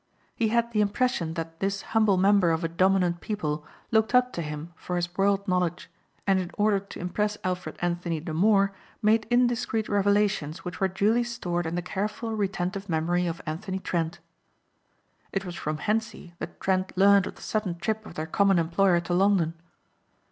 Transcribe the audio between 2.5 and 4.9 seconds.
a dominant people looked up to him